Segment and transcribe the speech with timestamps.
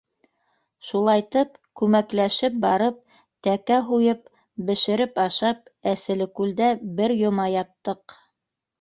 [0.85, 2.97] Шулайтып күмәкләшеп барып,
[3.49, 4.25] тәкә һуйып
[4.73, 8.23] бешереп ашап Әселекүлдә бер йома яттыҡ.